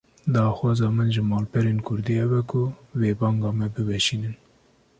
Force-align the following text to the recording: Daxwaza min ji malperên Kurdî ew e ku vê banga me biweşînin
Daxwaza 0.35 0.87
min 0.95 1.09
ji 1.13 1.21
malperên 1.29 1.79
Kurdî 1.87 2.15
ew 2.23 2.31
e 2.41 2.41
ku 2.51 2.63
vê 2.99 3.11
banga 3.19 3.51
me 3.57 3.67
biweşînin 3.73 4.35